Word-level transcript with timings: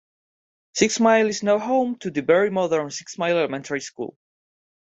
Six 0.73 0.99
Mile 0.99 1.27
is 1.27 1.43
now 1.43 1.59
home 1.59 1.95
to 1.99 2.09
the 2.09 2.23
very 2.23 2.49
modern 2.49 2.89
Six 2.89 3.19
Mile 3.19 3.37
Elementary 3.37 3.81
School. 3.81 4.17